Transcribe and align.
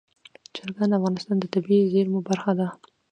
چرګان 0.55 0.89
د 0.91 0.93
افغانستان 0.99 1.35
د 1.39 1.45
طبیعي 1.53 1.89
زیرمو 1.93 2.19
برخه 2.29 2.51
ده. 2.59 2.67